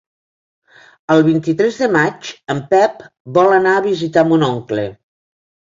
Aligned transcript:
El 1.15 1.21
vint-i-tres 1.27 1.77
de 1.83 1.91
maig 1.97 2.33
en 2.55 2.65
Pep 2.75 3.07
vol 3.39 3.55
anar 3.63 3.79
a 3.83 3.87
visitar 3.91 4.27
mon 4.33 4.49
oncle. 4.53 4.93